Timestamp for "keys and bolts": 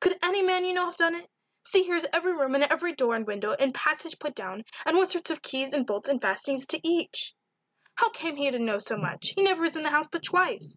5.40-6.08